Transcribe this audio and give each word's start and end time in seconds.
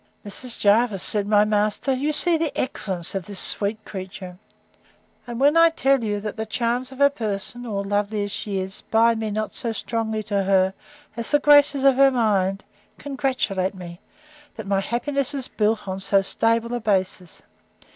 Mrs. 0.25 0.57
Jervis, 0.57 1.03
said 1.03 1.27
my 1.27 1.45
master, 1.45 1.93
you 1.93 2.11
see 2.11 2.35
the 2.35 2.59
excellency 2.59 3.15
of 3.15 3.27
this 3.27 3.39
sweet 3.39 3.85
creature! 3.85 4.39
And 5.27 5.39
when 5.39 5.55
I 5.55 5.69
tell 5.69 6.03
you 6.03 6.19
that 6.21 6.37
the 6.37 6.45
charms 6.47 6.91
of 6.91 6.97
her 6.97 7.11
person, 7.11 7.67
all 7.67 7.83
lovely 7.83 8.23
as 8.23 8.31
she 8.31 8.57
is, 8.59 8.81
bind 8.81 9.19
me 9.19 9.29
not 9.29 9.53
so 9.53 9.71
strongly 9.71 10.23
to 10.23 10.41
her, 10.41 10.73
as 11.15 11.29
the 11.29 11.37
graces 11.37 11.83
of 11.83 11.97
her 11.97 12.09
mind; 12.09 12.63
congratulate 12.97 13.75
me, 13.75 13.99
that 14.55 14.65
my 14.65 14.79
happiness 14.79 15.35
is 15.35 15.47
built 15.47 15.87
on 15.87 15.99
so 15.99 16.23
stable 16.23 16.73
a 16.73 16.79
basis. 16.79 17.43